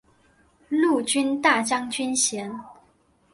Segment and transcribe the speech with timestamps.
[0.69, 2.51] 陆军大将军衔。